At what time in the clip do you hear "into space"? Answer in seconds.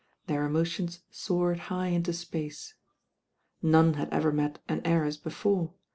1.89-2.73